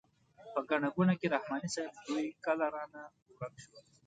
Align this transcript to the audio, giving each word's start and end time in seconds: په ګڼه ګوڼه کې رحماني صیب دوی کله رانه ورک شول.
په 0.53 0.59
ګڼه 0.69 0.89
ګوڼه 0.95 1.13
کې 1.19 1.27
رحماني 1.35 1.69
صیب 1.75 1.93
دوی 2.05 2.25
کله 2.45 2.65
رانه 2.73 3.01
ورک 3.37 3.55
شول. 3.63 3.83